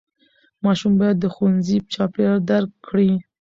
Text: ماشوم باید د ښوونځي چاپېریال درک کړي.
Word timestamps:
ماشوم 0.63 0.93
باید 0.99 1.17
د 1.19 1.25
ښوونځي 1.33 1.77
چاپېریال 1.93 2.39
درک 2.49 2.71
کړي. 2.87 3.11